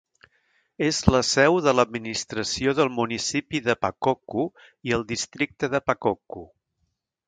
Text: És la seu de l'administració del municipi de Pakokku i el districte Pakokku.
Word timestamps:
És 0.85 1.01
la 1.15 1.19
seu 1.31 1.57
de 1.67 1.73
l'administració 1.81 2.75
del 2.81 2.91
municipi 2.97 3.63
de 3.69 3.79
Pakokku 3.85 4.49
i 4.91 4.99
el 5.01 5.09
districte 5.17 5.75
Pakokku. 5.91 6.49